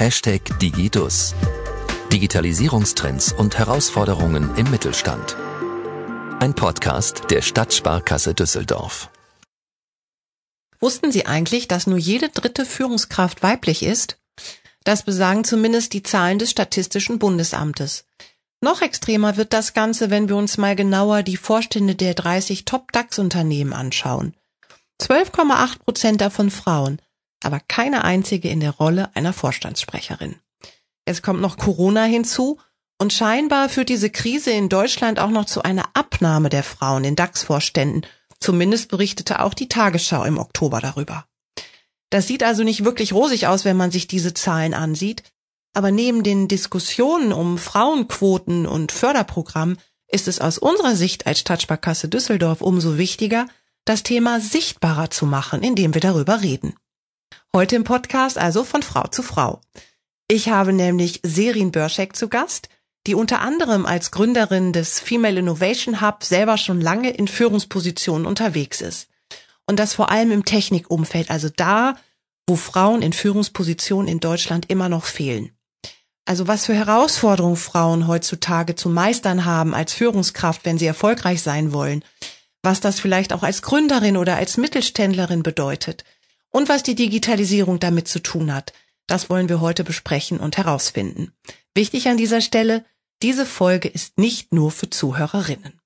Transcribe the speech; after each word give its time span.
Hashtag 0.00 0.58
Digidus. 0.60 1.34
Digitalisierungstrends 2.10 3.34
und 3.34 3.58
Herausforderungen 3.58 4.56
im 4.56 4.70
Mittelstand. 4.70 5.36
Ein 6.38 6.54
Podcast 6.54 7.24
der 7.28 7.42
Stadtsparkasse 7.42 8.32
Düsseldorf. 8.32 9.10
Wussten 10.78 11.12
Sie 11.12 11.26
eigentlich, 11.26 11.68
dass 11.68 11.86
nur 11.86 11.98
jede 11.98 12.30
dritte 12.30 12.64
Führungskraft 12.64 13.42
weiblich 13.42 13.82
ist? 13.82 14.16
Das 14.84 15.02
besagen 15.02 15.44
zumindest 15.44 15.92
die 15.92 16.02
Zahlen 16.02 16.38
des 16.38 16.50
Statistischen 16.50 17.18
Bundesamtes. 17.18 18.06
Noch 18.62 18.80
extremer 18.80 19.36
wird 19.36 19.52
das 19.52 19.74
Ganze, 19.74 20.08
wenn 20.08 20.30
wir 20.30 20.36
uns 20.36 20.56
mal 20.56 20.76
genauer 20.76 21.22
die 21.22 21.36
Vorstände 21.36 21.94
der 21.94 22.14
30 22.14 22.64
Top-DAX-Unternehmen 22.64 23.74
anschauen. 23.74 24.32
12,8 25.02 25.78
Prozent 25.80 26.22
davon 26.22 26.50
Frauen, 26.50 27.02
aber 27.42 27.60
keine 27.60 28.04
einzige 28.04 28.48
in 28.48 28.60
der 28.60 28.72
Rolle 28.72 29.10
einer 29.14 29.32
Vorstandssprecherin. 29.32 30.36
Es 31.04 31.22
kommt 31.22 31.40
noch 31.40 31.56
Corona 31.56 32.04
hinzu 32.04 32.58
und 32.98 33.12
scheinbar 33.12 33.68
führt 33.68 33.88
diese 33.88 34.10
Krise 34.10 34.50
in 34.50 34.68
Deutschland 34.68 35.18
auch 35.18 35.30
noch 35.30 35.46
zu 35.46 35.62
einer 35.62 35.88
Abnahme 35.94 36.50
der 36.50 36.62
Frauen 36.62 37.04
in 37.04 37.16
DAX-Vorständen. 37.16 38.06
Zumindest 38.40 38.88
berichtete 38.88 39.40
auch 39.40 39.54
die 39.54 39.68
Tagesschau 39.68 40.24
im 40.24 40.38
Oktober 40.38 40.80
darüber. 40.80 41.24
Das 42.10 42.26
sieht 42.26 42.42
also 42.42 42.64
nicht 42.64 42.84
wirklich 42.84 43.12
rosig 43.12 43.46
aus, 43.46 43.64
wenn 43.64 43.76
man 43.76 43.90
sich 43.90 44.06
diese 44.06 44.34
Zahlen 44.34 44.74
ansieht. 44.74 45.22
Aber 45.72 45.90
neben 45.90 46.24
den 46.24 46.48
Diskussionen 46.48 47.32
um 47.32 47.56
Frauenquoten 47.56 48.66
und 48.66 48.92
Förderprogramm 48.92 49.78
ist 50.08 50.26
es 50.26 50.40
aus 50.40 50.58
unserer 50.58 50.96
Sicht 50.96 51.26
als 51.26 51.38
Stadtsparkasse 51.38 52.08
Düsseldorf 52.08 52.60
umso 52.60 52.98
wichtiger, 52.98 53.46
das 53.84 54.02
Thema 54.02 54.40
sichtbarer 54.40 55.10
zu 55.10 55.26
machen, 55.26 55.62
indem 55.62 55.94
wir 55.94 56.00
darüber 56.00 56.42
reden. 56.42 56.74
Heute 57.52 57.74
im 57.74 57.82
Podcast 57.82 58.38
also 58.38 58.62
von 58.62 58.84
Frau 58.84 59.08
zu 59.08 59.24
Frau. 59.24 59.60
Ich 60.28 60.50
habe 60.50 60.72
nämlich 60.72 61.18
Serin 61.24 61.72
Börschek 61.72 62.14
zu 62.14 62.28
Gast, 62.28 62.68
die 63.08 63.16
unter 63.16 63.40
anderem 63.40 63.86
als 63.86 64.12
Gründerin 64.12 64.72
des 64.72 65.00
Female 65.00 65.40
Innovation 65.40 66.00
Hub 66.00 66.22
selber 66.22 66.58
schon 66.58 66.80
lange 66.80 67.10
in 67.10 67.26
Führungspositionen 67.26 68.24
unterwegs 68.24 68.80
ist. 68.80 69.08
Und 69.66 69.80
das 69.80 69.94
vor 69.94 70.12
allem 70.12 70.30
im 70.30 70.44
Technikumfeld, 70.44 71.28
also 71.28 71.48
da, 71.48 71.96
wo 72.46 72.54
Frauen 72.54 73.02
in 73.02 73.12
Führungspositionen 73.12 74.06
in 74.06 74.20
Deutschland 74.20 74.70
immer 74.70 74.88
noch 74.88 75.04
fehlen. 75.04 75.50
Also 76.26 76.46
was 76.46 76.66
für 76.66 76.74
Herausforderungen 76.74 77.56
Frauen 77.56 78.06
heutzutage 78.06 78.76
zu 78.76 78.88
meistern 78.88 79.44
haben 79.44 79.74
als 79.74 79.92
Führungskraft, 79.92 80.64
wenn 80.64 80.78
sie 80.78 80.86
erfolgreich 80.86 81.42
sein 81.42 81.72
wollen, 81.72 82.04
was 82.62 82.78
das 82.78 83.00
vielleicht 83.00 83.32
auch 83.32 83.42
als 83.42 83.62
Gründerin 83.62 84.16
oder 84.16 84.36
als 84.36 84.56
Mittelständlerin 84.56 85.42
bedeutet 85.42 86.04
und 86.50 86.68
was 86.68 86.82
die 86.82 86.94
Digitalisierung 86.94 87.80
damit 87.80 88.08
zu 88.08 88.20
tun 88.20 88.54
hat. 88.54 88.72
Das 89.06 89.30
wollen 89.30 89.48
wir 89.48 89.60
heute 89.60 89.84
besprechen 89.84 90.38
und 90.38 90.56
herausfinden. 90.56 91.32
Wichtig 91.74 92.08
an 92.08 92.16
dieser 92.16 92.40
Stelle, 92.40 92.84
diese 93.22 93.46
Folge 93.46 93.88
ist 93.88 94.18
nicht 94.18 94.52
nur 94.52 94.70
für 94.70 94.88
Zuhörerinnen. 94.88 95.80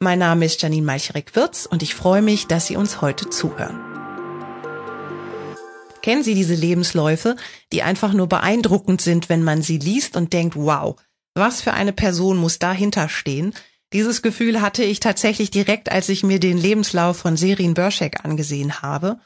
Mein 0.00 0.18
Name 0.18 0.46
ist 0.46 0.60
Janine 0.62 0.86
Malcherek-Wirz 0.86 1.66
und 1.66 1.82
ich 1.82 1.94
freue 1.94 2.22
mich, 2.22 2.46
dass 2.46 2.66
Sie 2.66 2.76
uns 2.76 3.00
heute 3.00 3.30
zuhören. 3.30 3.78
Kennen 6.02 6.24
Sie 6.24 6.34
diese 6.34 6.54
Lebensläufe, 6.54 7.36
die 7.72 7.82
einfach 7.82 8.12
nur 8.12 8.28
beeindruckend 8.28 9.00
sind, 9.00 9.28
wenn 9.28 9.44
man 9.44 9.62
sie 9.62 9.78
liest 9.78 10.16
und 10.16 10.32
denkt, 10.32 10.56
wow, 10.56 10.96
was 11.34 11.62
für 11.62 11.72
eine 11.72 11.92
Person 11.92 12.36
muss 12.36 12.58
dahinter 12.58 13.08
stehen? 13.08 13.54
Dieses 13.92 14.22
Gefühl 14.22 14.60
hatte 14.60 14.82
ich 14.82 15.00
tatsächlich 15.00 15.50
direkt, 15.50 15.92
als 15.92 16.08
ich 16.08 16.24
mir 16.24 16.40
den 16.40 16.58
Lebenslauf 16.58 17.18
von 17.18 17.36
Serin 17.36 17.74
Börschek 17.74 18.24
angesehen 18.24 18.82
habe. 18.82 19.20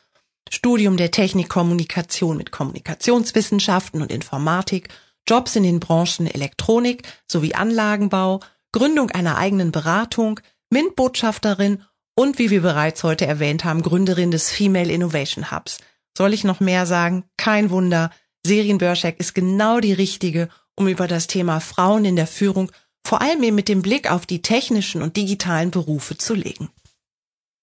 Studium 0.51 0.97
der 0.97 1.11
Technikkommunikation 1.11 2.37
mit 2.37 2.53
Kommunikationswissenschaften 2.53 4.03
und 4.03 4.13
Informatik, 4.13 4.89
Jobs 5.29 5.57
in 5.57 5.65
den 5.65 5.81
Branchen 5.81 6.27
Elektronik 6.27 7.03
sowie 7.31 7.55
Anlagenbau, 7.55 8.41
Gründung 8.73 9.11
einer 9.11 9.39
eigenen 9.39 9.73
Beratung, 9.73 10.41
MINT-Botschafterin 10.71 11.83
und 12.15 12.39
wie 12.39 12.51
wir 12.51 12.63
bereits 12.63 13.03
heute 13.03 13.27
erwähnt 13.27 13.65
haben, 13.65 13.83
Gründerin 13.83 14.31
des 14.31 14.51
Female 14.51 14.93
Innovation 14.93 15.51
Hubs. 15.51 15.79
Soll 16.17 16.33
ich 16.33 16.45
noch 16.45 16.61
mehr 16.61 16.87
sagen? 16.87 17.25
Kein 17.37 17.71
Wunder. 17.71 18.11
Serien 18.47 18.79
Börschek 18.79 19.19
ist 19.19 19.35
genau 19.35 19.81
die 19.81 19.93
richtige, 19.93 20.49
um 20.77 20.89
über 20.89 21.09
das 21.09 21.27
Thema 21.27 21.61
Frauen 21.61 22.05
in 22.05 22.17
der 22.17 22.27
Führung 22.27 22.71
vor 23.07 23.23
allem 23.23 23.43
eben 23.45 23.55
mit 23.55 23.69
dem 23.69 23.83
Blick 23.83 24.11
auf 24.11 24.27
die 24.27 24.43
technischen 24.43 25.01
und 25.01 25.17
digitalen 25.17 25.71
Berufe 25.71 26.19
zu 26.19 26.35
legen. 26.35 26.71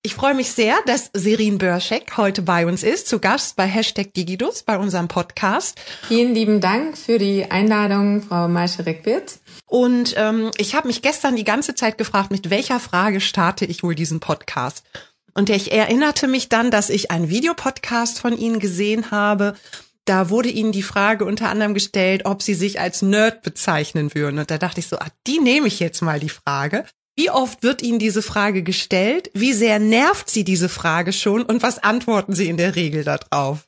Ich 0.06 0.16
freue 0.16 0.34
mich 0.34 0.52
sehr, 0.52 0.76
dass 0.86 1.12
Serin 1.14 1.58
Börschek 1.58 2.18
heute 2.18 2.42
bei 2.42 2.66
uns 2.68 2.84
ist, 2.84 3.08
zu 3.08 3.20
Gast 3.20 3.56
bei 3.56 3.66
Hashtag 3.66 4.14
Digidus, 4.14 4.64
bei 4.64 4.78
unserem 4.78 5.08
Podcast. 5.08 5.80
Vielen 6.10 6.36
lieben 6.36 6.60
Dank 6.60 6.98
für 6.98 7.18
die 7.18 7.50
Einladung, 7.50 8.22
Frau 8.22 8.50
Maischerek-Wirth. 8.50 9.40
Und 9.66 10.14
ähm, 10.18 10.52
ich 10.58 10.76
habe 10.76 10.88
mich 10.88 11.02
gestern 11.02 11.38
die 11.38 11.46
ganze 11.46 11.74
Zeit 11.74 11.98
gefragt, 11.98 12.32
mit 12.32 12.50
welcher 12.50 12.82
Frage 12.82 13.22
starte 13.22 13.64
ich 13.64 13.82
wohl 13.82 13.96
diesen 13.96 14.20
Podcast? 14.20 14.84
Und 15.36 15.50
ich 15.50 15.72
erinnerte 15.72 16.28
mich 16.28 16.50
dann, 16.50 16.70
dass 16.70 16.90
ich 16.90 17.10
einen 17.10 17.30
Videopodcast 17.30 18.20
von 18.20 18.38
Ihnen 18.38 18.60
gesehen 18.60 19.10
habe. 19.10 19.56
Da 20.04 20.30
wurde 20.30 20.50
Ihnen 20.50 20.74
die 20.74 20.84
Frage 20.84 21.24
unter 21.24 21.48
anderem 21.48 21.74
gestellt, 21.74 22.26
ob 22.26 22.42
Sie 22.42 22.56
sich 22.56 22.82
als 22.82 23.02
Nerd 23.04 23.42
bezeichnen 23.42 24.14
würden. 24.14 24.38
Und 24.38 24.52
da 24.52 24.58
dachte 24.58 24.82
ich 24.82 24.88
so, 24.88 24.98
ah, 24.98 25.08
die 25.28 25.40
nehme 25.40 25.68
ich 25.68 25.80
jetzt 25.80 26.02
mal 26.02 26.20
die 26.20 26.28
Frage. 26.28 26.84
Wie 27.16 27.30
oft 27.30 27.62
wird 27.62 27.84
Ihnen 27.84 28.00
diese 28.00 28.24
Frage 28.24 28.64
gestellt? 28.64 29.30
Wie 29.36 29.54
sehr 29.54 29.78
nervt 29.78 30.30
Sie 30.30 30.44
diese 30.44 30.68
Frage 30.68 31.14
schon? 31.14 31.44
Und 31.44 31.62
was 31.62 31.78
antworten 31.78 32.34
Sie 32.34 32.50
in 32.50 32.58
der 32.58 32.76
Regel 32.76 33.04
darauf? 33.04 33.68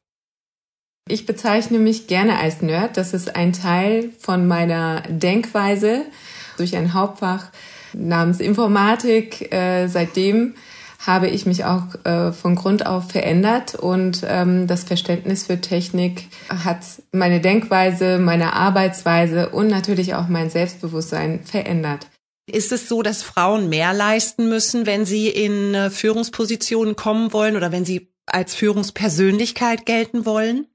Ich 1.07 1.28
bezeichne 1.28 1.78
mich 1.78 2.07
gerne 2.07 2.39
als 2.39 2.63
Nerd. 2.63 2.97
Das 2.97 3.13
ist 3.13 3.35
ein 3.35 3.53
Teil 3.53 4.09
von 4.19 4.47
meiner 4.47 5.01
Denkweise 5.01 6.05
durch 6.57 6.75
ein 6.75 6.95
Hauptfach 6.95 7.51
namens 7.94 8.39
Informatik. 8.39 9.53
Äh, 9.53 9.88
seitdem 9.88 10.55
habe 11.05 11.28
ich 11.28 11.45
mich 11.45 11.66
auch 11.66 11.84
äh, 12.03 12.31
von 12.31 12.55
Grund 12.55 12.88
auf 12.88 13.11
verändert 13.11 13.75
und 13.75 14.23
ähm, 14.28 14.66
das 14.66 14.85
Verständnis 14.85 15.45
für 15.45 15.61
Technik 15.61 16.29
hat 16.50 16.79
meine 17.11 17.39
Denkweise, 17.39 18.17
meine 18.17 18.53
Arbeitsweise 18.53 19.50
und 19.50 19.67
natürlich 19.67 20.16
auch 20.16 20.28
mein 20.29 20.50
Selbstbewusstsein 20.50 21.41
verändert. 21.44 22.07
Ist 22.47 22.72
es 22.72 22.88
so, 22.88 23.01
dass 23.01 23.23
Frauen 23.23 23.69
mehr 23.69 23.94
leisten 23.94 24.50
müssen, 24.50 24.85
wenn 24.85 25.06
sie 25.06 25.29
in 25.29 25.73
äh, 25.73 25.89
Führungspositionen 25.89 26.95
kommen 26.95 27.33
wollen 27.33 27.56
oder 27.56 27.72
wenn 27.72 27.85
sie 27.85 28.09
als 28.28 28.53
Führungspersönlichkeit 28.53 29.85
gelten 29.85 30.25
wollen? 30.25 30.67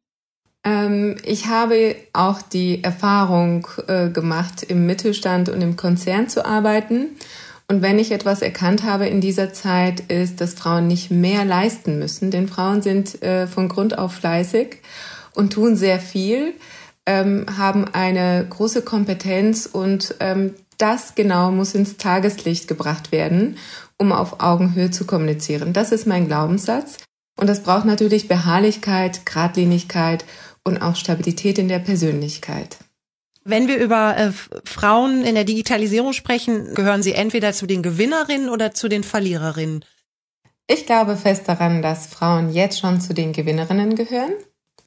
Ähm, 0.65 1.17
ich 1.25 1.47
habe 1.47 1.97
auch 2.13 2.43
die 2.43 2.83
Erfahrung 2.83 3.69
äh, 3.87 4.11
gemacht, 4.11 4.65
im 4.65 4.85
Mittelstand 4.87 5.49
und 5.49 5.61
im 5.61 5.77
Konzern 5.77 6.29
zu 6.29 6.45
arbeiten. 6.45 7.17
Und 7.69 7.83
wenn 7.83 8.01
ich 8.01 8.11
etwas 8.11 8.43
erkannt 8.43 8.83
habe 8.83 9.07
in 9.07 9.21
dieser 9.21 9.53
Zeit, 9.53 10.01
ist, 10.11 10.41
dass 10.41 10.55
Frauen 10.55 10.89
nicht 10.89 11.13
mehr 11.13 11.45
leisten 11.45 12.01
müssen, 12.01 12.33
denn 12.33 12.49
Frauen 12.49 12.83
sind 12.83 13.23
äh, 13.23 13.47
von 13.47 13.69
Grund 13.69 13.97
auf 13.97 14.15
fleißig 14.15 14.79
und 15.35 15.53
tun 15.53 15.77
sehr 15.77 16.01
viel, 16.01 16.55
ähm, 17.07 17.47
haben 17.57 17.87
eine 17.87 18.45
große 18.51 18.83
Kompetenz 18.83 19.67
und 19.67 20.17
ähm, 20.19 20.55
das 20.81 21.15
genau 21.15 21.51
muss 21.51 21.75
ins 21.75 21.97
Tageslicht 21.97 22.69
gebracht 22.69 23.13
werden, 23.13 23.57
um 23.99 24.13
auf 24.13 24.41
Augenhöhe 24.41 24.91
zu 24.91 25.07
kommunizieren. 25.07 25.73
Das 25.73 25.93
ist 25.93 26.07
mein 26.07 26.27
Glaubenssatz. 26.27 26.99
Und 27.39 27.49
das 27.49 27.63
braucht 27.63 27.85
natürlich 27.85 28.29
Beharrlichkeit, 28.29 29.25
Gradlinigkeit 29.25 30.25
und 30.65 30.83
auch 30.83 30.97
Stabilität 30.97 31.59
in 31.59 31.69
der 31.69 31.79
Persönlichkeit. 31.79 32.79
Wenn 33.45 33.69
wir 33.69 33.79
über 33.79 34.17
äh, 34.17 34.33
Frauen 34.65 35.25
in 35.25 35.35
der 35.35 35.45
Digitalisierung 35.45 36.13
sprechen, 36.13 36.75
gehören 36.75 37.03
sie 37.03 37.13
entweder 37.13 37.53
zu 37.53 37.67
den 37.67 37.83
Gewinnerinnen 37.83 38.51
oder 38.51 38.73
zu 38.73 38.89
den 38.89 39.03
Verliererinnen? 39.03 39.85
Ich 40.67 40.87
glaube 40.87 41.17
fest 41.17 41.49
daran, 41.49 41.81
dass 41.83 42.07
Frauen 42.07 42.51
jetzt 42.51 42.79
schon 42.79 43.01
zu 43.01 43.15
den 43.15 43.33
Gewinnerinnen 43.33 43.97
gehören 43.97 44.33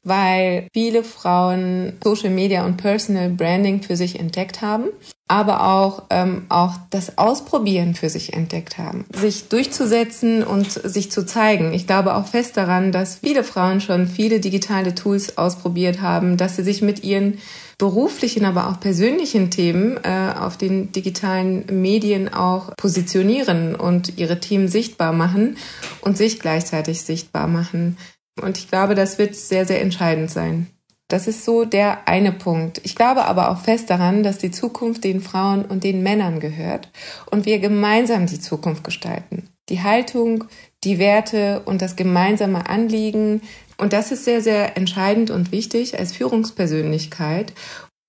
weil 0.04 0.68
viele 0.72 1.02
Frauen 1.02 1.94
Social 2.02 2.30
Media 2.30 2.64
und 2.64 2.76
Personal 2.76 3.30
Branding 3.30 3.82
für 3.82 3.96
sich 3.96 4.20
entdeckt 4.20 4.62
haben, 4.62 4.90
aber 5.26 5.66
auch, 5.66 6.04
ähm, 6.10 6.44
auch 6.50 6.74
das 6.90 7.16
Ausprobieren 7.16 7.94
für 7.94 8.10
sich 8.10 8.34
entdeckt 8.34 8.76
haben, 8.76 9.06
sich 9.14 9.48
durchzusetzen 9.48 10.44
und 10.44 10.70
sich 10.70 11.10
zu 11.10 11.24
zeigen. 11.24 11.72
Ich 11.72 11.86
glaube 11.86 12.14
auch 12.14 12.26
fest 12.26 12.56
daran, 12.56 12.92
dass 12.92 13.16
viele 13.16 13.42
Frauen 13.42 13.80
schon 13.80 14.06
viele 14.06 14.38
digitale 14.40 14.94
Tools 14.94 15.38
ausprobiert 15.38 16.02
haben, 16.02 16.36
dass 16.36 16.56
sie 16.56 16.62
sich 16.62 16.82
mit 16.82 17.02
ihren 17.02 17.38
beruflichen, 17.78 18.44
aber 18.44 18.68
auch 18.68 18.80
persönlichen 18.80 19.50
Themen 19.50 19.98
äh, 20.04 20.32
auf 20.38 20.56
den 20.56 20.92
digitalen 20.92 21.64
Medien 21.82 22.32
auch 22.32 22.76
positionieren 22.76 23.74
und 23.74 24.18
ihre 24.18 24.40
Teams 24.40 24.72
sichtbar 24.72 25.12
machen 25.12 25.56
und 26.00 26.16
sich 26.16 26.38
gleichzeitig 26.38 27.02
sichtbar 27.02 27.48
machen. 27.48 27.96
Und 28.40 28.58
ich 28.58 28.68
glaube, 28.68 28.94
das 28.94 29.18
wird 29.18 29.34
sehr, 29.34 29.66
sehr 29.66 29.80
entscheidend 29.80 30.30
sein. 30.30 30.66
Das 31.08 31.26
ist 31.26 31.44
so 31.44 31.64
der 31.64 32.08
eine 32.08 32.32
Punkt. 32.32 32.80
Ich 32.82 32.96
glaube 32.96 33.26
aber 33.26 33.50
auch 33.50 33.60
fest 33.60 33.90
daran, 33.90 34.22
dass 34.22 34.38
die 34.38 34.50
Zukunft 34.50 35.04
den 35.04 35.20
Frauen 35.20 35.64
und 35.64 35.84
den 35.84 36.02
Männern 36.02 36.40
gehört 36.40 36.90
und 37.30 37.46
wir 37.46 37.58
gemeinsam 37.58 38.26
die 38.26 38.40
Zukunft 38.40 38.84
gestalten. 38.84 39.48
Die 39.68 39.82
Haltung, 39.82 40.44
die 40.82 40.98
Werte 40.98 41.62
und 41.66 41.82
das 41.82 41.96
gemeinsame 41.96 42.68
Anliegen, 42.68 43.42
Und 43.76 43.92
das 43.92 44.12
ist 44.12 44.24
sehr, 44.24 44.40
sehr 44.40 44.76
entscheidend 44.76 45.30
und 45.30 45.50
wichtig 45.52 45.98
als 45.98 46.12
Führungspersönlichkeit. 46.12 47.52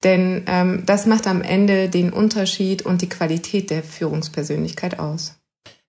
Denn 0.03 0.43
ähm, 0.47 0.83
das 0.85 1.05
macht 1.05 1.25
am 1.27 1.41
Ende 1.41 1.89
den 1.89 2.13
Unterschied 2.13 2.83
und 2.83 3.01
die 3.01 3.09
Qualität 3.09 3.71
der 3.71 3.81
Führungspersönlichkeit 3.81 4.99
aus. 4.99 5.35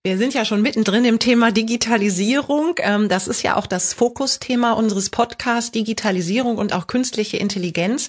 Wir 0.07 0.19
sind 0.19 0.35
ja 0.35 0.45
schon 0.45 0.63
mittendrin 0.63 1.05
im 1.05 1.19
Thema 1.19 1.51
Digitalisierung. 1.51 2.77
Ähm, 2.79 3.09
das 3.09 3.27
ist 3.27 3.43
ja 3.43 3.57
auch 3.57 3.67
das 3.67 3.93
Fokusthema 3.93 4.71
unseres 4.75 5.11
Podcasts, 5.11 5.73
Digitalisierung 5.73 6.59
und 6.59 6.73
auch 6.73 6.87
künstliche 6.87 7.39
Intelligenz. 7.39 8.09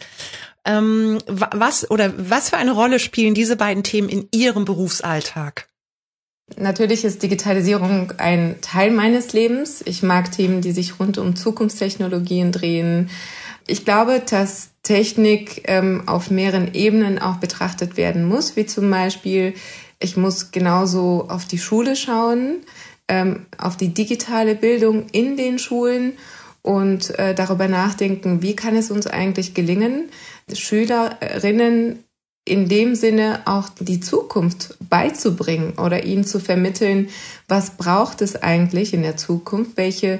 Ähm, 0.63 1.17
was 1.25 1.89
oder 1.89 2.13
was 2.15 2.51
für 2.51 2.57
eine 2.57 2.73
Rolle 2.73 2.99
spielen 2.99 3.33
diese 3.33 3.55
beiden 3.55 3.81
Themen 3.81 4.09
in 4.09 4.27
Ihrem 4.31 4.63
Berufsalltag? 4.63 5.69
Natürlich 6.55 7.03
ist 7.03 7.23
Digitalisierung 7.23 8.13
ein 8.19 8.57
Teil 8.61 8.91
meines 8.91 9.33
Lebens. 9.33 9.81
Ich 9.83 10.03
mag 10.03 10.31
Themen, 10.31 10.61
die 10.61 10.73
sich 10.73 10.99
rund 10.99 11.17
um 11.17 11.35
Zukunftstechnologien 11.35 12.51
drehen. 12.51 13.09
Ich 13.65 13.85
glaube, 13.85 14.21
dass 14.23 14.69
Technik 14.83 15.63
ähm, 15.65 16.03
auf 16.05 16.29
mehreren 16.29 16.75
Ebenen 16.75 17.17
auch 17.17 17.37
betrachtet 17.37 17.97
werden 17.97 18.23
muss, 18.23 18.55
wie 18.55 18.67
zum 18.67 18.87
Beispiel 18.91 19.55
ich 19.99 20.17
muss 20.17 20.51
genauso 20.51 21.27
auf 21.29 21.45
die 21.45 21.57
Schule 21.57 21.95
schauen, 21.95 22.57
ähm, 23.07 23.45
auf 23.57 23.77
die 23.77 23.93
digitale 23.93 24.55
Bildung 24.55 25.07
in 25.11 25.37
den 25.37 25.59
Schulen 25.59 26.13
und 26.61 27.17
äh, 27.17 27.33
darüber 27.33 27.67
nachdenken, 27.67 28.41
wie 28.41 28.55
kann 28.55 28.75
es 28.75 28.91
uns 28.91 29.07
eigentlich 29.07 29.53
gelingen, 29.53 30.09
Schülerinnen 30.51 32.03
in 32.45 32.69
dem 32.69 32.95
Sinne 32.95 33.41
auch 33.45 33.69
die 33.79 33.99
Zukunft 33.99 34.77
beizubringen 34.89 35.73
oder 35.77 36.03
ihnen 36.05 36.23
zu 36.23 36.39
vermitteln, 36.39 37.09
was 37.47 37.71
braucht 37.71 38.21
es 38.21 38.41
eigentlich 38.41 38.93
in 38.93 39.01
der 39.01 39.17
Zukunft, 39.17 39.75
welche 39.75 40.19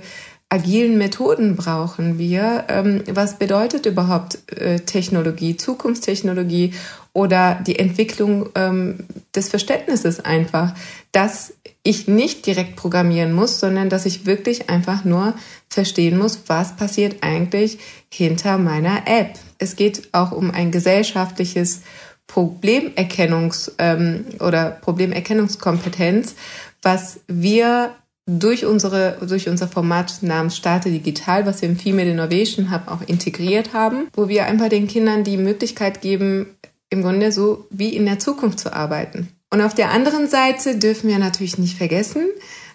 agilen 0.49 0.97
Methoden 0.97 1.55
brauchen 1.55 2.17
wir, 2.17 2.65
ähm, 2.69 3.03
was 3.11 3.37
bedeutet 3.37 3.85
überhaupt 3.85 4.39
äh, 4.51 4.79
Technologie, 4.79 5.57
Zukunftstechnologie 5.57 6.73
oder 7.17 7.55
die 7.65 7.79
Entwicklung 7.79 8.49
ähm, 8.53 8.99
des 9.35 9.49
Verständnisses 9.49 10.19
einfach, 10.19 10.75
dass 11.11 11.51
ich 11.81 12.07
nicht 12.07 12.45
direkt 12.45 12.75
programmieren 12.75 13.33
muss, 13.33 13.59
sondern 13.59 13.89
dass 13.89 14.05
ich 14.05 14.27
wirklich 14.27 14.69
einfach 14.69 15.03
nur 15.03 15.33
verstehen 15.67 16.19
muss, 16.19 16.43
was 16.45 16.75
passiert 16.75 17.23
eigentlich 17.23 17.79
hinter 18.13 18.59
meiner 18.59 19.07
App. 19.07 19.31
Es 19.57 19.75
geht 19.75 20.09
auch 20.11 20.31
um 20.31 20.51
ein 20.51 20.69
gesellschaftliches 20.69 21.81
Problemerkennungs- 22.29 23.71
ähm, 23.79 24.25
oder 24.39 24.69
Problemerkennungskompetenz, 24.69 26.35
was 26.83 27.21
wir 27.27 27.95
durch 28.27 28.63
unsere, 28.63 29.17
durch 29.27 29.49
unser 29.49 29.67
Format 29.67 30.21
namens 30.21 30.55
Starte 30.55 30.91
Digital, 30.91 31.47
was 31.47 31.63
wir 31.63 31.69
im 31.69 31.77
Female 31.77 32.11
Innovation 32.11 32.71
Hub 32.71 32.83
auch 32.87 33.01
integriert 33.07 33.73
haben, 33.73 34.07
wo 34.13 34.27
wir 34.27 34.45
einfach 34.45 34.69
den 34.69 34.87
Kindern 34.87 35.23
die 35.23 35.37
Möglichkeit 35.37 36.01
geben, 36.01 36.47
im 36.89 37.01
Grunde 37.01 37.31
so 37.31 37.67
wie 37.69 37.95
in 37.95 38.05
der 38.05 38.19
Zukunft 38.19 38.59
zu 38.59 38.73
arbeiten. 38.73 39.29
Und 39.49 39.61
auf 39.61 39.73
der 39.73 39.91
anderen 39.91 40.27
Seite 40.27 40.77
dürfen 40.77 41.09
wir 41.09 41.19
natürlich 41.19 41.57
nicht 41.57 41.77
vergessen, 41.77 42.25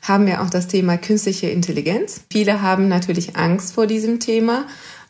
haben 0.03 0.27
wir 0.27 0.43
auch 0.43 0.51
das 0.51 0.69
Thema 0.69 0.97
künstliche 0.97 1.49
Intelligenz. 1.49 2.23
Viele 2.31 2.63
haben 2.63 2.89
natürlich 2.89 3.37
Angst 3.37 3.75
vor 3.75 3.87
diesem 3.87 4.21
Thema, 4.21 4.67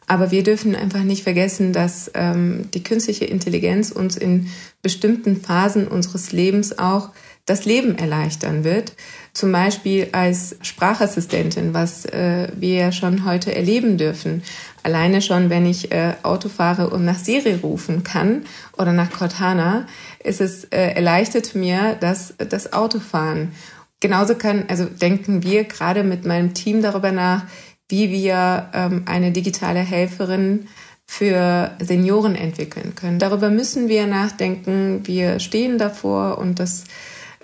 aber 0.06 0.30
wir 0.30 0.42
dürfen 0.42 0.74
einfach 0.74 1.04
nicht 1.04 1.22
vergessen, 1.22 1.72
dass 1.72 2.10
ähm, 2.14 2.68
die 2.74 2.82
künstliche 2.82 3.24
Intelligenz 3.24 3.92
uns 3.92 4.16
in 4.16 4.48
bestimmten 4.82 5.40
Phasen 5.40 5.86
unseres 5.86 6.32
Lebens 6.32 6.78
auch 6.78 7.10
das 7.52 7.66
Leben 7.66 7.98
erleichtern 7.98 8.64
wird. 8.64 8.94
Zum 9.34 9.52
Beispiel 9.52 10.08
als 10.12 10.56
Sprachassistentin, 10.62 11.74
was 11.74 12.06
äh, 12.06 12.48
wir 12.56 12.74
ja 12.76 12.92
schon 12.92 13.26
heute 13.26 13.54
erleben 13.54 13.98
dürfen. 13.98 14.42
Alleine 14.82 15.20
schon, 15.20 15.50
wenn 15.50 15.66
ich 15.66 15.92
äh, 15.92 16.14
Auto 16.22 16.48
fahre 16.48 16.88
und 16.88 17.04
nach 17.04 17.18
Siri 17.18 17.54
rufen 17.62 18.04
kann 18.04 18.46
oder 18.78 18.92
nach 18.92 19.10
Cortana, 19.10 19.86
ist 20.24 20.40
es 20.40 20.64
äh, 20.64 20.94
erleichtert 20.94 21.54
mir 21.54 21.96
das, 22.00 22.34
das 22.38 22.72
Autofahren. 22.72 23.52
Genauso 24.00 24.34
kann, 24.34 24.64
also 24.68 24.86
denken 24.86 25.42
wir 25.42 25.64
gerade 25.64 26.04
mit 26.04 26.24
meinem 26.24 26.54
Team 26.54 26.80
darüber 26.80 27.12
nach, 27.12 27.44
wie 27.88 28.10
wir 28.10 28.70
ähm, 28.72 29.02
eine 29.04 29.30
digitale 29.30 29.80
Helferin 29.80 30.68
für 31.06 31.72
Senioren 31.78 32.34
entwickeln 32.34 32.94
können. 32.94 33.18
Darüber 33.18 33.50
müssen 33.50 33.88
wir 33.88 34.06
nachdenken. 34.06 35.02
Wir 35.04 35.38
stehen 35.38 35.76
davor 35.76 36.38
und 36.38 36.58
das 36.58 36.84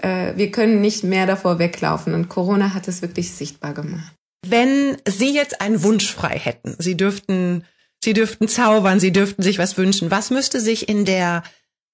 äh, 0.02 0.36
wir 0.36 0.50
können 0.50 0.80
nicht 0.80 1.04
mehr 1.04 1.26
davor 1.26 1.58
weglaufen. 1.58 2.14
Und 2.14 2.28
Corona 2.28 2.74
hat 2.74 2.88
es 2.88 3.02
wirklich 3.02 3.32
sichtbar 3.32 3.74
gemacht. 3.74 4.14
Wenn 4.46 4.96
Sie 5.06 5.34
jetzt 5.34 5.60
einen 5.60 5.82
Wunsch 5.82 6.12
frei 6.12 6.38
hätten, 6.38 6.76
Sie 6.78 6.96
dürften, 6.96 7.64
Sie 8.02 8.12
dürften 8.12 8.48
zaubern, 8.48 9.00
Sie 9.00 9.12
dürften 9.12 9.42
sich 9.42 9.58
was 9.58 9.76
wünschen. 9.76 10.10
Was 10.10 10.30
müsste 10.30 10.60
sich 10.60 10.88
in 10.88 11.04
der 11.04 11.42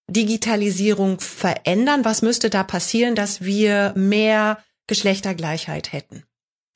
Digitalisierung 0.08 1.20
verändern? 1.20 2.04
Was 2.04 2.22
müsste 2.22 2.50
da 2.50 2.62
passieren, 2.62 3.14
dass 3.14 3.42
wir 3.42 3.94
mehr 3.96 4.58
Geschlechtergleichheit 4.86 5.92
hätten? 5.92 6.24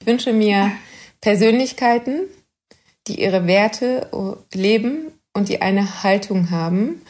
Ich 0.00 0.06
wünsche 0.06 0.32
mir 0.32 0.72
Persönlichkeiten, 1.20 2.22
die 3.06 3.20
ihre 3.20 3.46
Werte 3.46 4.08
leben 4.54 5.12
und 5.34 5.48
die 5.48 5.60
eine 5.60 6.02
Haltung 6.02 6.50
haben 6.50 7.02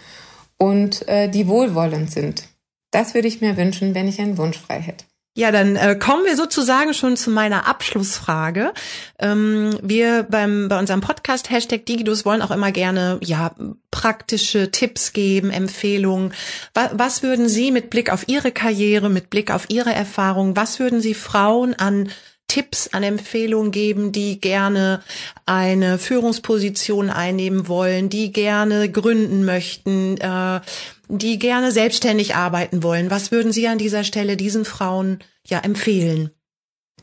und 0.56 1.06
äh, 1.08 1.28
die 1.28 1.46
wohlwollend 1.46 2.10
sind. 2.10 2.47
Das 2.90 3.14
würde 3.14 3.28
ich 3.28 3.40
mir 3.40 3.56
wünschen, 3.56 3.94
wenn 3.94 4.08
ich 4.08 4.20
einen 4.20 4.38
Wunsch 4.38 4.58
frei 4.58 4.80
hätte. 4.80 5.04
Ja, 5.38 5.52
dann 5.52 5.76
äh, 5.76 5.94
kommen 5.94 6.24
wir 6.24 6.34
sozusagen 6.34 6.94
schon 6.94 7.16
zu 7.16 7.30
meiner 7.30 7.68
Abschlussfrage. 7.68 8.72
Ähm, 9.20 9.78
wir 9.80 10.24
beim 10.24 10.66
bei 10.66 10.76
unserem 10.76 11.00
Podcast 11.00 11.50
Hashtag 11.50 11.86
Digidus 11.86 12.24
wollen 12.24 12.42
auch 12.42 12.50
immer 12.50 12.72
gerne 12.72 13.20
ja 13.22 13.54
praktische 13.92 14.72
Tipps 14.72 15.12
geben, 15.12 15.50
Empfehlungen. 15.50 16.34
Was, 16.74 16.90
was 16.94 17.22
würden 17.22 17.48
Sie 17.48 17.70
mit 17.70 17.88
Blick 17.88 18.10
auf 18.10 18.26
Ihre 18.26 18.50
Karriere, 18.50 19.10
mit 19.10 19.30
Blick 19.30 19.52
auf 19.52 19.66
Ihre 19.70 19.94
Erfahrungen, 19.94 20.56
was 20.56 20.80
würden 20.80 21.00
Sie 21.00 21.14
Frauen 21.14 21.74
an 21.74 22.08
Tipps, 22.48 22.88
an 22.88 23.04
Empfehlungen 23.04 23.70
geben, 23.70 24.10
die 24.10 24.40
gerne 24.40 25.02
eine 25.46 25.98
Führungsposition 25.98 27.10
einnehmen 27.10 27.68
wollen, 27.68 28.08
die 28.08 28.32
gerne 28.32 28.90
gründen 28.90 29.44
möchten, 29.44 30.16
äh, 30.16 30.60
die 31.08 31.38
gerne 31.38 31.72
selbstständig 31.72 32.36
arbeiten 32.36 32.82
wollen. 32.82 33.10
Was 33.10 33.30
würden 33.32 33.52
Sie 33.52 33.66
an 33.68 33.78
dieser 33.78 34.04
Stelle 34.04 34.36
diesen 34.36 34.64
Frauen 34.64 35.18
ja 35.46 35.58
empfehlen? 35.60 36.30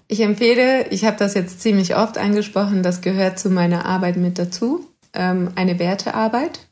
Ich 0.08 0.22
empfehle, 0.22 0.88
ich 0.90 1.04
habe 1.04 1.18
das 1.18 1.34
jetzt 1.34 1.62
ziemlich 1.62 1.96
oft 1.96 2.18
angesprochen, 2.18 2.84
das 2.84 3.02
gehört 3.02 3.40
zu 3.40 3.50
meiner 3.50 3.86
Arbeit 3.86 4.18
mit 4.18 4.38
dazu, 4.38 4.88
ähm, 5.14 5.50
eine 5.56 5.80
Wertearbeit, 5.80 6.68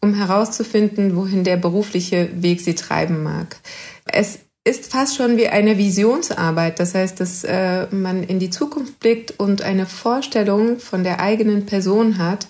um 0.00 0.14
herauszufinden, 0.14 1.14
wohin 1.14 1.44
der 1.44 1.56
berufliche 1.56 2.28
Weg 2.34 2.60
sie 2.60 2.74
treiben 2.74 3.22
mag. 3.22 3.56
Es 4.04 4.40
ist 4.66 4.90
fast 4.90 5.16
schon 5.16 5.36
wie 5.36 5.46
eine 5.46 5.78
Visionsarbeit. 5.78 6.80
Das 6.80 6.92
heißt, 6.94 7.20
dass 7.20 7.44
äh, 7.44 7.86
man 7.94 8.24
in 8.24 8.40
die 8.40 8.50
Zukunft 8.50 8.98
blickt 8.98 9.38
und 9.38 9.62
eine 9.62 9.86
Vorstellung 9.86 10.80
von 10.80 11.04
der 11.04 11.20
eigenen 11.20 11.66
Person 11.66 12.18
hat. 12.18 12.48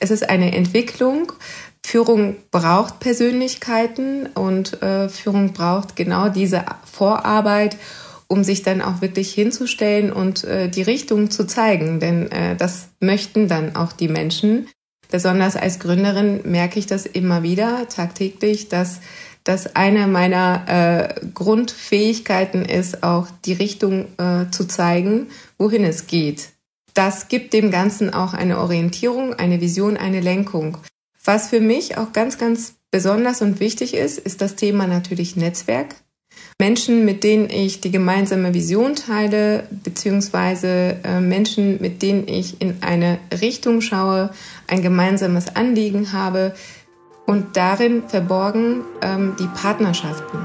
Es 0.00 0.10
ist 0.10 0.28
eine 0.28 0.56
Entwicklung. 0.56 1.32
Führung 1.86 2.36
braucht 2.50 2.98
Persönlichkeiten 2.98 4.26
und 4.34 4.82
äh, 4.82 5.10
Führung 5.10 5.52
braucht 5.52 5.96
genau 5.96 6.30
diese 6.30 6.64
Vorarbeit, 6.90 7.76
um 8.26 8.42
sich 8.42 8.62
dann 8.62 8.80
auch 8.80 9.02
wirklich 9.02 9.32
hinzustellen 9.34 10.10
und 10.10 10.44
äh, 10.44 10.68
die 10.70 10.80
Richtung 10.80 11.30
zu 11.30 11.46
zeigen. 11.46 12.00
Denn 12.00 12.32
äh, 12.32 12.56
das 12.56 12.88
möchten 13.00 13.48
dann 13.48 13.76
auch 13.76 13.92
die 13.92 14.08
Menschen. 14.08 14.66
Besonders 15.10 15.56
als 15.56 15.78
Gründerin 15.78 16.40
merke 16.50 16.78
ich 16.78 16.86
das 16.86 17.04
immer 17.04 17.42
wieder 17.42 17.86
tagtäglich, 17.88 18.68
dass 18.68 19.00
dass 19.44 19.76
eine 19.76 20.06
meiner 20.06 20.64
äh, 20.66 21.26
Grundfähigkeiten 21.34 22.64
ist, 22.64 23.02
auch 23.02 23.28
die 23.44 23.52
Richtung 23.52 24.06
äh, 24.16 24.50
zu 24.50 24.64
zeigen, 24.64 25.26
wohin 25.58 25.84
es 25.84 26.06
geht. 26.06 26.48
Das 26.94 27.28
gibt 27.28 27.52
dem 27.52 27.70
Ganzen 27.70 28.14
auch 28.14 28.32
eine 28.32 28.58
Orientierung, 28.58 29.34
eine 29.34 29.60
Vision, 29.60 29.98
eine 29.98 30.20
Lenkung. 30.20 30.78
Was 31.24 31.48
für 31.48 31.60
mich 31.60 31.96
auch 31.96 32.12
ganz, 32.12 32.36
ganz 32.36 32.74
besonders 32.90 33.40
und 33.40 33.58
wichtig 33.58 33.94
ist, 33.94 34.18
ist 34.18 34.42
das 34.42 34.56
Thema 34.56 34.86
natürlich 34.86 35.36
Netzwerk. 35.36 35.96
Menschen, 36.60 37.04
mit 37.04 37.24
denen 37.24 37.48
ich 37.48 37.80
die 37.80 37.90
gemeinsame 37.90 38.52
Vision 38.52 38.94
teile, 38.94 39.66
beziehungsweise 39.70 40.98
äh, 41.02 41.20
Menschen, 41.20 41.80
mit 41.80 42.02
denen 42.02 42.28
ich 42.28 42.60
in 42.60 42.82
eine 42.82 43.18
Richtung 43.40 43.80
schaue, 43.80 44.30
ein 44.66 44.82
gemeinsames 44.82 45.56
Anliegen 45.56 46.12
habe, 46.12 46.54
und 47.26 47.56
darin 47.56 48.06
verborgen 48.06 48.82
ähm, 49.00 49.34
die 49.38 49.46
Partnerschaften. 49.46 50.44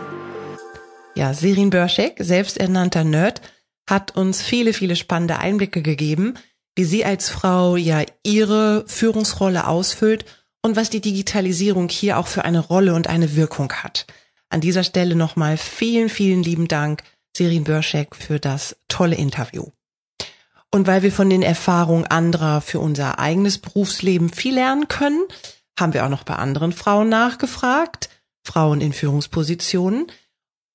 Ja, 1.13 1.33
Serin 1.33 1.71
Börschek, 1.71 2.15
selbsternannter 2.19 3.03
Nerd, 3.03 3.41
hat 3.89 4.15
uns 4.15 4.41
viele, 4.41 4.71
viele 4.71 4.95
spannende 4.95 5.39
Einblicke 5.39 5.81
gegeben, 5.81 6.35
wie 6.77 6.85
sie 6.85 7.03
als 7.03 7.27
Frau 7.27 7.75
ja 7.75 8.03
ihre 8.23 8.85
Führungsrolle 8.87 9.67
ausfüllt 9.67 10.23
und 10.61 10.75
was 10.75 10.89
die 10.89 11.01
Digitalisierung 11.01 11.89
hier 11.89 12.17
auch 12.17 12.27
für 12.27 12.45
eine 12.45 12.59
Rolle 12.59 12.93
und 12.93 13.07
eine 13.07 13.35
Wirkung 13.35 13.71
hat. 13.71 14.05
An 14.49 14.61
dieser 14.61 14.83
Stelle 14.83 15.15
nochmal 15.15 15.57
vielen, 15.57 16.09
vielen 16.09 16.43
lieben 16.43 16.67
Dank, 16.67 17.03
Serin 17.35 17.63
Börschek, 17.63 18.15
für 18.15 18.39
das 18.39 18.75
tolle 18.87 19.15
Interview. 19.15 19.67
Und 20.71 20.87
weil 20.87 21.01
wir 21.01 21.11
von 21.11 21.29
den 21.29 21.41
Erfahrungen 21.41 22.05
anderer 22.05 22.61
für 22.61 22.79
unser 22.79 23.19
eigenes 23.19 23.57
Berufsleben 23.57 24.29
viel 24.29 24.55
lernen 24.55 24.87
können, 24.87 25.23
haben 25.79 25.93
wir 25.93 26.05
auch 26.05 26.09
noch 26.09 26.23
bei 26.23 26.35
anderen 26.35 26.73
Frauen 26.73 27.09
nachgefragt, 27.09 28.09
Frauen 28.43 28.81
in 28.81 28.93
Führungspositionen, 28.93 30.07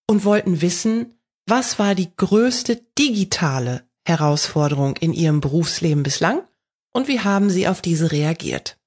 und 0.07 0.25
wollten 0.25 0.61
wissen, 0.61 1.15
was 1.47 1.79
war 1.79 1.95
die 1.95 2.15
größte 2.17 2.81
digitale 2.99 3.87
Herausforderung 4.07 4.97
in 4.97 5.13
ihrem 5.13 5.41
Berufsleben 5.41 6.03
bislang 6.03 6.43
und 6.93 7.09
wie 7.09 7.21
haben 7.21 7.51
sie 7.51 7.69
auf 7.69 7.81
diese 7.81 8.13
reagiert. 8.13 8.79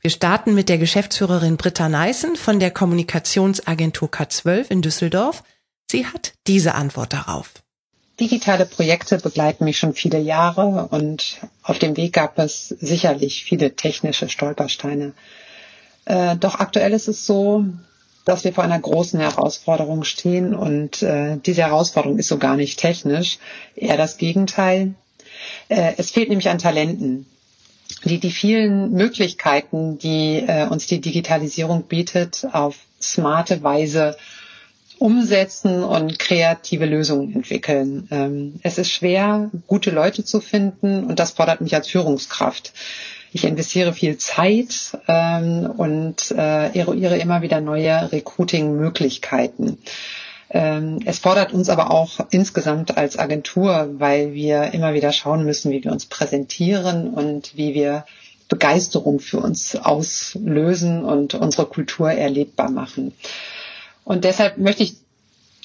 Wir 0.00 0.10
starten 0.10 0.54
mit 0.54 0.68
der 0.68 0.78
Geschäftsführerin 0.78 1.56
Britta 1.56 1.88
Neissen 1.88 2.36
von 2.36 2.60
der 2.60 2.70
Kommunikationsagentur 2.70 4.08
K12 4.08 4.70
in 4.70 4.82
Düsseldorf. 4.82 5.42
Sie 5.90 6.06
hat 6.06 6.34
diese 6.46 6.74
Antwort 6.74 7.12
darauf. 7.12 7.54
Digitale 8.18 8.64
Projekte 8.64 9.18
begleiten 9.18 9.64
mich 9.64 9.78
schon 9.78 9.94
viele 9.94 10.18
Jahre 10.18 10.88
und 10.90 11.38
auf 11.62 11.78
dem 11.78 11.96
Weg 11.96 12.14
gab 12.14 12.38
es 12.38 12.68
sicherlich 12.68 13.44
viele 13.44 13.76
technische 13.76 14.28
Stolpersteine. 14.28 15.12
Äh, 16.06 16.36
doch 16.36 16.54
aktuell 16.54 16.92
ist 16.92 17.08
es 17.08 17.26
so, 17.26 17.66
dass 18.24 18.44
wir 18.44 18.52
vor 18.52 18.64
einer 18.64 18.78
großen 18.78 19.20
Herausforderung 19.20 20.04
stehen 20.04 20.54
und 20.54 21.02
äh, 21.02 21.36
diese 21.44 21.62
Herausforderung 21.62 22.18
ist 22.18 22.28
so 22.28 22.38
gar 22.38 22.56
nicht 22.56 22.78
technisch, 22.78 23.38
eher 23.74 23.96
das 23.96 24.16
Gegenteil. 24.16 24.94
Äh, 25.68 25.92
es 25.98 26.10
fehlt 26.10 26.30
nämlich 26.30 26.48
an 26.48 26.58
Talenten, 26.58 27.26
die 28.04 28.18
die 28.18 28.30
vielen 28.30 28.92
Möglichkeiten, 28.92 29.98
die 29.98 30.44
äh, 30.46 30.66
uns 30.66 30.86
die 30.86 31.00
Digitalisierung 31.00 31.84
bietet, 31.84 32.46
auf 32.52 32.76
smarte 33.00 33.62
Weise 33.62 34.16
umsetzen 34.98 35.84
und 35.84 36.18
kreative 36.18 36.86
Lösungen 36.86 37.34
entwickeln. 37.34 38.08
Ähm, 38.10 38.60
es 38.62 38.78
ist 38.78 38.90
schwer, 38.90 39.50
gute 39.66 39.90
Leute 39.90 40.24
zu 40.24 40.40
finden 40.40 41.04
und 41.04 41.18
das 41.18 41.32
fordert 41.32 41.60
mich 41.60 41.74
als 41.74 41.88
Führungskraft. 41.88 42.72
Ich 43.32 43.44
investiere 43.44 43.92
viel 43.92 44.16
Zeit 44.16 44.96
ähm, 45.08 45.70
und 45.76 46.30
äh, 46.30 46.72
eruiere 46.78 47.18
immer 47.18 47.42
wieder 47.42 47.60
neue 47.60 48.10
Recruiting-Möglichkeiten. 48.10 49.78
Ähm, 50.50 51.00
es 51.04 51.18
fordert 51.18 51.52
uns 51.52 51.68
aber 51.68 51.90
auch 51.90 52.20
insgesamt 52.30 52.96
als 52.96 53.18
Agentur, 53.18 53.88
weil 53.98 54.32
wir 54.32 54.72
immer 54.74 54.94
wieder 54.94 55.12
schauen 55.12 55.44
müssen, 55.44 55.72
wie 55.72 55.82
wir 55.82 55.92
uns 55.92 56.06
präsentieren 56.06 57.10
und 57.10 57.56
wie 57.56 57.74
wir 57.74 58.04
Begeisterung 58.48 59.18
für 59.18 59.38
uns 59.38 59.74
auslösen 59.74 61.04
und 61.04 61.34
unsere 61.34 61.66
Kultur 61.66 62.12
erlebbar 62.12 62.70
machen. 62.70 63.12
Und 64.04 64.24
deshalb 64.24 64.58
möchte 64.58 64.84
ich 64.84 64.94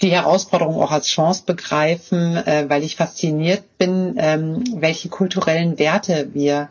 die 0.01 0.11
Herausforderung 0.11 0.81
auch 0.81 0.91
als 0.91 1.07
Chance 1.07 1.43
begreifen, 1.45 2.35
äh, 2.35 2.65
weil 2.67 2.83
ich 2.83 2.95
fasziniert 2.95 3.77
bin, 3.77 4.15
ähm, 4.17 4.63
welche 4.77 5.09
kulturellen 5.09 5.77
Werte 5.77 6.29
wir 6.33 6.69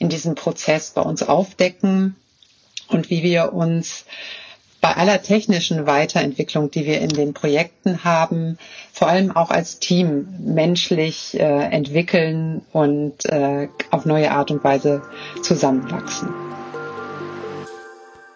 in 0.00 0.08
diesem 0.08 0.34
Prozess 0.34 0.90
bei 0.90 1.02
uns 1.02 1.22
aufdecken 1.22 2.16
und 2.88 3.10
wie 3.10 3.22
wir 3.22 3.52
uns 3.52 4.06
bei 4.84 4.98
aller 4.98 5.22
technischen 5.22 5.86
Weiterentwicklung, 5.86 6.70
die 6.70 6.84
wir 6.84 7.00
in 7.00 7.08
den 7.08 7.32
Projekten 7.32 8.04
haben, 8.04 8.58
vor 8.92 9.08
allem 9.08 9.34
auch 9.34 9.48
als 9.48 9.78
Team 9.78 10.28
menschlich 10.40 11.40
äh, 11.40 11.42
entwickeln 11.42 12.60
und 12.70 13.24
äh, 13.24 13.68
auf 13.90 14.04
neue 14.04 14.30
Art 14.30 14.50
und 14.50 14.62
Weise 14.62 15.00
zusammenwachsen. 15.42 16.28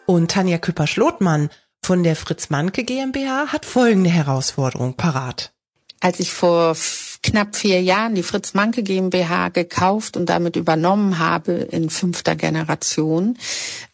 Und 0.06 0.30
Tanja 0.30 0.56
Küpper-Schlotmann 0.56 1.50
von 1.82 2.02
der 2.02 2.16
Fritz 2.16 2.48
Manke 2.48 2.82
GmbH 2.82 3.48
hat 3.48 3.66
folgende 3.66 4.08
Herausforderung 4.08 4.94
parat. 4.94 5.52
Als 6.00 6.18
ich 6.18 6.32
vor 6.32 6.74
knapp 7.22 7.56
vier 7.56 7.82
Jahren 7.82 8.14
die 8.14 8.22
Fritz 8.22 8.54
Manke 8.54 8.82
GmbH 8.82 9.50
gekauft 9.50 10.16
und 10.16 10.30
damit 10.30 10.56
übernommen 10.56 11.18
habe 11.18 11.52
in 11.52 11.90
fünfter 11.90 12.36
Generation, 12.36 13.36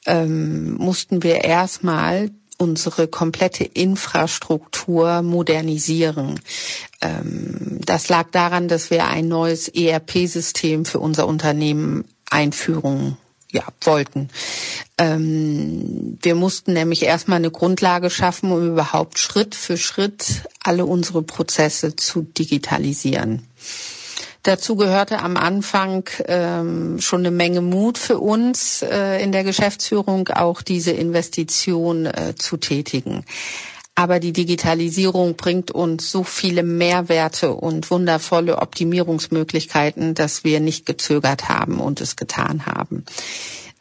ähm, 0.07 0.75
mussten 0.75 1.25
wir 1.25 1.43
erstmal 1.43 2.31
unsere 2.59 3.09
komplette 3.09 3.65
Infrastruktur 3.65 5.23
modernisieren. 5.23 6.41
Ähm, 7.01 7.81
das 7.85 8.09
lag 8.09 8.31
daran, 8.31 8.69
dass 8.69 8.91
wir 8.91 9.07
ein 9.07 9.29
neues 9.29 9.69
ERP-System 9.69 10.85
für 10.85 11.01
unser 11.01 11.27
Unternehmen 11.27 12.05
einführen 12.31 13.17
ja, 13.55 13.63
wollten. 13.83 14.29
Ähm, 14.99 16.19
wir 16.21 16.35
mussten 16.35 16.73
nämlich 16.73 17.03
erstmal 17.05 17.37
eine 17.39 17.51
Grundlage 17.53 18.11
schaffen, 18.11 18.51
um 18.51 18.67
überhaupt 18.69 19.19
Schritt 19.19 19.55
für 19.55 19.77
Schritt 19.77 20.43
alle 20.63 20.85
unsere 20.85 21.23
Prozesse 21.23 21.95
zu 21.97 22.23
digitalisieren. 22.23 23.47
Dazu 24.45 24.77
gehörte 24.77 25.21
am 25.21 25.39
Anfang 25.39 26.05
ähm, 26.27 27.01
schon 27.01 27.21
eine 27.21 27.31
Menge 27.31 27.63
Mut 27.63 27.97
für 27.97 28.19
uns 28.19 28.83
äh, 28.83 29.23
in 29.23 29.33
der 29.33 29.43
Geschäftsführung, 29.43 30.29
auch 30.29 30.61
diese 30.61 30.91
Investition 30.93 32.05
äh, 32.05 32.35
zu 32.37 32.59
tätigen. 32.59 33.25
Aber 33.95 34.21
die 34.21 34.35
Digitalisierung 34.35 35.37
bringt 35.37 35.71
uns 35.71 36.11
so 36.11 36.25
viele 36.25 36.63
Mehrwerte 36.63 37.55
und 37.55 37.91
wundervolle 37.91 38.59
Optimierungsmöglichkeiten, 38.59 40.15
dass 40.15 40.45
wir 40.45 40.61
nicht 40.61 40.85
gezögert 40.85 41.49
haben 41.49 41.81
und 41.81 42.03
es 42.03 42.15
getan 42.17 42.67
haben. 42.67 43.07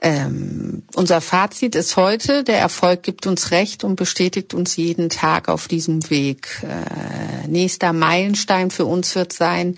Ähm, 0.02 0.84
unser 0.96 1.20
Fazit 1.20 1.76
ist 1.76 1.98
heute, 1.98 2.46
der 2.46 2.60
Erfolg 2.60 3.04
gibt 3.04 3.28
uns 3.28 3.52
recht 3.52 3.84
und 3.84 3.98
bestätigt 3.98 4.54
uns 4.54 4.78
jeden 4.78 5.10
Tag 5.10 5.50
auf 5.50 5.68
diesem 5.68 6.10
Weg. 6.10 6.64
Äh, 6.64 7.48
nächster 7.50 7.92
Meilenstein 7.92 8.72
für 8.72 8.86
uns 8.86 9.14
wird 9.16 9.34
sein, 9.34 9.78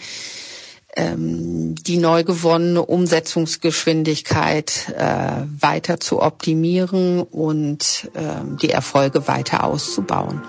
ähm, 0.96 1.76
die 1.76 1.98
neu 1.98 2.24
gewonnene 2.24 2.86
Umsetzungsgeschwindigkeit 2.86 4.94
äh, 4.98 5.44
weiter 5.60 6.00
zu 6.00 6.22
optimieren 6.22 7.22
und 7.22 8.10
ähm, 8.16 8.58
die 8.62 8.70
Erfolge 8.70 9.28
weiter 9.28 9.64
auszubauen. 9.64 10.42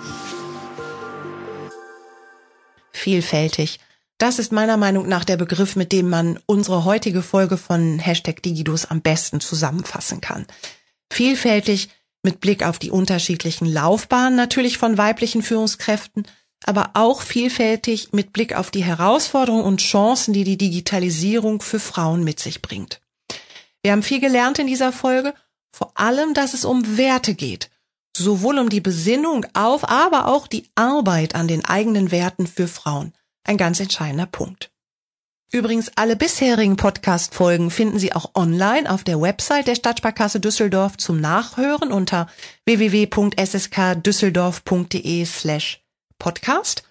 Vielfältig. 2.91 3.79
Das 4.17 4.39
ist 4.39 4.51
meiner 4.51 4.77
Meinung 4.77 5.07
nach 5.07 5.25
der 5.25 5.37
Begriff, 5.37 5.75
mit 5.75 5.91
dem 5.91 6.09
man 6.09 6.39
unsere 6.47 6.85
heutige 6.85 7.21
Folge 7.21 7.57
von 7.57 7.99
Hashtag 7.99 8.41
Digidus 8.41 8.85
am 8.85 9.01
besten 9.01 9.39
zusammenfassen 9.39 10.21
kann. 10.21 10.47
Vielfältig 11.11 11.89
mit 12.23 12.41
Blick 12.41 12.65
auf 12.65 12.79
die 12.79 12.89
unterschiedlichen 12.89 13.67
Laufbahnen 13.67 14.35
natürlich 14.35 14.79
von 14.79 14.97
weiblichen 14.97 15.43
Führungskräften, 15.43 16.25
aber 16.65 16.91
auch 16.93 17.21
vielfältig 17.21 18.13
mit 18.13 18.33
Blick 18.33 18.55
auf 18.55 18.71
die 18.71 18.83
Herausforderungen 18.83 19.63
und 19.63 19.81
Chancen, 19.81 20.33
die 20.33 20.43
die 20.43 20.57
Digitalisierung 20.57 21.61
für 21.61 21.79
Frauen 21.79 22.23
mit 22.23 22.39
sich 22.39 22.61
bringt. 22.61 23.01
Wir 23.83 23.91
haben 23.91 24.03
viel 24.03 24.19
gelernt 24.19 24.59
in 24.59 24.67
dieser 24.67 24.91
Folge, 24.91 25.33
vor 25.71 25.91
allem, 25.95 26.33
dass 26.33 26.53
es 26.53 26.65
um 26.65 26.97
Werte 26.97 27.35
geht, 27.35 27.69
sowohl 28.15 28.57
um 28.57 28.69
die 28.69 28.81
Besinnung 28.81 29.45
auf, 29.53 29.87
aber 29.87 30.27
auch 30.27 30.47
die 30.47 30.69
Arbeit 30.75 31.35
an 31.35 31.47
den 31.47 31.63
eigenen 31.63 32.11
Werten 32.11 32.47
für 32.47 32.67
Frauen. 32.67 33.13
Ein 33.43 33.57
ganz 33.57 33.79
entscheidender 33.79 34.25
Punkt. 34.25 34.71
Übrigens, 35.49 35.89
alle 35.95 36.17
bisherigen 36.17 36.75
Podcast-Folgen 36.75 37.71
finden 37.71 37.99
Sie 37.99 38.11
auch 38.11 38.31
online 38.35 38.91
auf 38.91 39.05
der 39.05 39.21
Website 39.21 39.67
der 39.67 39.75
Stadtsparkasse 39.75 40.41
Düsseldorf 40.41 40.97
zum 40.97 41.21
Nachhören 41.21 41.93
unter 41.93 42.27
www.skdüsseldorf.de 42.65 45.25
slash 45.25 45.86
Podcast. 46.19 46.83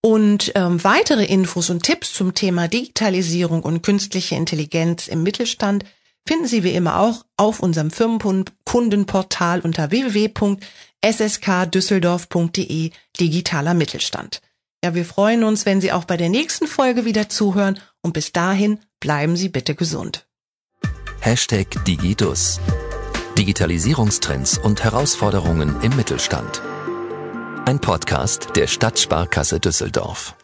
Und 0.00 0.52
ähm, 0.54 0.82
weitere 0.84 1.24
Infos 1.24 1.70
und 1.70 1.82
Tipps 1.82 2.12
zum 2.14 2.34
Thema 2.34 2.68
Digitalisierung 2.68 3.62
und 3.62 3.82
künstliche 3.82 4.36
Intelligenz 4.36 5.08
im 5.08 5.24
Mittelstand 5.24 5.84
finden 6.26 6.46
Sie 6.46 6.62
wie 6.62 6.72
immer 6.72 7.00
auch 7.00 7.24
auf 7.36 7.60
unserem 7.60 7.90
Firmenkundenportal 7.90 9.60
unter 9.60 9.90
www.sskdüsseldorf.de 9.90 12.90
digitaler 13.18 13.74
Mittelstand. 13.74 14.40
Ja, 14.84 14.94
wir 14.94 15.04
freuen 15.04 15.42
uns, 15.42 15.66
wenn 15.66 15.80
Sie 15.80 15.90
auch 15.90 16.04
bei 16.04 16.16
der 16.16 16.28
nächsten 16.28 16.68
Folge 16.68 17.04
wieder 17.04 17.28
zuhören 17.28 17.80
und 18.02 18.12
bis 18.12 18.30
dahin 18.32 18.78
bleiben 19.00 19.36
Sie 19.36 19.48
bitte 19.48 19.74
gesund. 19.74 20.28
Hashtag 21.20 21.84
Digidus. 21.84 22.60
Digitalisierungstrends 23.36 24.58
und 24.58 24.84
Herausforderungen 24.84 25.80
im 25.82 25.96
Mittelstand. 25.96 26.62
Ein 27.68 27.80
Podcast 27.80 28.56
der 28.56 28.66
Stadtsparkasse 28.66 29.60
Düsseldorf. 29.60 30.34